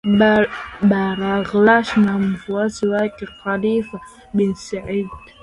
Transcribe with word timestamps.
Baraghash 0.89 1.97
na 1.97 2.17
mfuasi 2.17 2.87
wake 2.87 3.25
Khalifa 3.25 3.99
bin 4.33 4.55
said 4.55 5.05